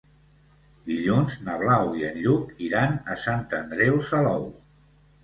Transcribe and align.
Dilluns 0.85 1.35
na 1.49 1.57
Blau 1.63 1.91
i 1.99 2.05
en 2.07 2.17
Lluc 2.21 2.63
iran 2.69 2.97
a 3.13 3.19
Sant 3.25 3.45
Andreu 3.59 4.01
Salou. 4.09 4.49